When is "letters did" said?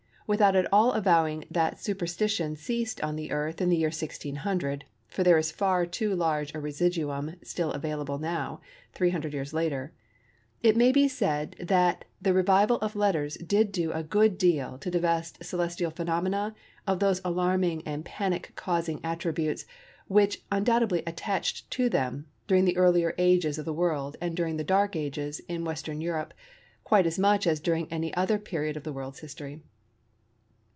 12.95-13.73